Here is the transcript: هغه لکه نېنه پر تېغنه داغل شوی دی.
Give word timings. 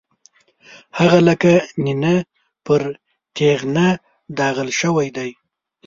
هغه 0.99 1.19
لکه 1.27 1.53
نېنه 1.83 2.15
پر 2.65 2.81
تېغنه 3.35 3.87
داغل 4.37 4.69
شوی 4.81 5.07
دی. 5.15 5.31